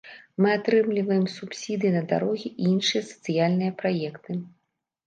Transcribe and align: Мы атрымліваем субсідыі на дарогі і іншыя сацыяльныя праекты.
Мы 0.43 0.47
атрымліваем 0.59 1.27
субсідыі 1.35 1.93
на 1.97 2.01
дарогі 2.15 2.47
і 2.53 2.63
іншыя 2.73 3.01
сацыяльныя 3.13 3.71
праекты. 3.85 4.31